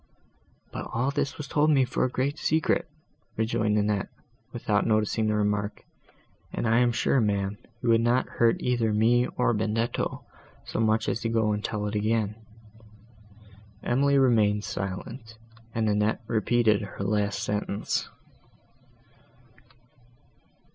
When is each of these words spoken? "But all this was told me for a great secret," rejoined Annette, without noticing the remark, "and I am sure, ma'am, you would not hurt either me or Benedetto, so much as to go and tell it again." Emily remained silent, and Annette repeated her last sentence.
"But 0.71 0.87
all 0.91 1.11
this 1.11 1.37
was 1.37 1.47
told 1.47 1.69
me 1.69 1.85
for 1.85 2.03
a 2.03 2.09
great 2.09 2.39
secret," 2.39 2.89
rejoined 3.37 3.77
Annette, 3.77 4.09
without 4.51 4.87
noticing 4.87 5.27
the 5.27 5.35
remark, 5.35 5.85
"and 6.51 6.67
I 6.67 6.79
am 6.79 6.91
sure, 6.91 7.21
ma'am, 7.21 7.59
you 7.83 7.89
would 7.89 8.01
not 8.01 8.27
hurt 8.27 8.59
either 8.61 8.91
me 8.93 9.27
or 9.37 9.53
Benedetto, 9.53 10.25
so 10.65 10.79
much 10.79 11.07
as 11.07 11.19
to 11.19 11.29
go 11.29 11.51
and 11.51 11.63
tell 11.63 11.85
it 11.85 11.93
again." 11.93 12.33
Emily 13.83 14.17
remained 14.17 14.63
silent, 14.63 15.37
and 15.75 15.87
Annette 15.87 16.21
repeated 16.27 16.81
her 16.81 17.03
last 17.03 17.43
sentence. 17.43 18.09